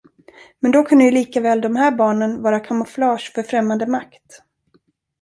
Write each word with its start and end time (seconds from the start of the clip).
Men 0.59 0.71
då 0.71 0.83
kunde 0.83 1.03
ju 1.05 1.11
likaväl 1.11 1.61
de 1.61 1.75
här 1.75 1.91
barnen 1.91 2.41
vara 2.41 2.59
kamouflage 2.59 3.31
för 3.35 3.43
främmande 3.43 3.87
makt. 3.87 4.43